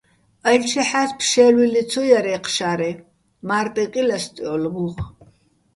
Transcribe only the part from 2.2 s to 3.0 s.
ეჴ შარე,